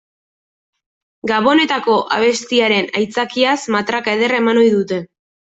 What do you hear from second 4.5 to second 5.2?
ohi dute.